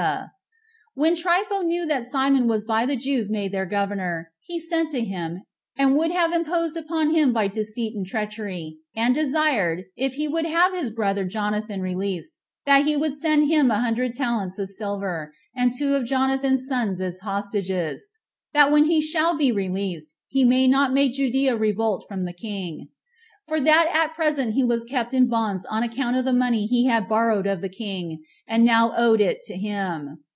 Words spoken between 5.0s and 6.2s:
him, and would